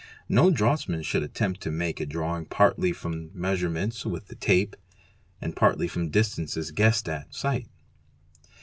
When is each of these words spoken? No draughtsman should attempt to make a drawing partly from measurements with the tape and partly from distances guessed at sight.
No 0.27 0.49
draughtsman 0.49 1.03
should 1.03 1.21
attempt 1.21 1.61
to 1.61 1.69
make 1.69 1.99
a 1.99 2.07
drawing 2.07 2.45
partly 2.45 2.91
from 2.91 3.29
measurements 3.39 4.03
with 4.03 4.29
the 4.29 4.35
tape 4.35 4.75
and 5.39 5.55
partly 5.55 5.87
from 5.87 6.09
distances 6.09 6.71
guessed 6.71 7.07
at 7.07 7.31
sight. 7.35 7.67